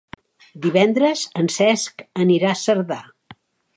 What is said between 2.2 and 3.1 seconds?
anirà a Cerdà.